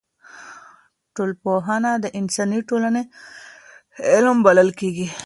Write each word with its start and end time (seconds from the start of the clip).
ټولنپوهنه 1.15 1.91
د 2.03 2.05
انساني 2.19 2.59
ټولني 2.69 3.03
علم 4.11 4.37
بلل 4.45 4.69
کیږي. 4.79 5.07